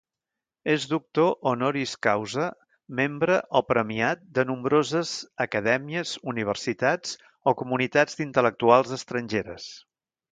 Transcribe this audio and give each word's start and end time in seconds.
És 0.75 0.85
doctor 0.91 1.27
Honoris 1.49 1.91
causa, 2.05 2.45
membre 2.99 3.35
o 3.59 3.61
premiat 3.71 4.23
de 4.37 4.45
nombroses 4.51 5.11
acadèmies, 5.45 6.15
universitats 6.33 7.13
o 7.53 7.57
comunitats 7.61 8.19
d'intel·lectuals 8.21 8.95
estrangeres. 8.99 9.69